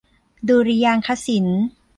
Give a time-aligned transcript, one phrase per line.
[0.47, 1.63] ดุริยางคศิลป์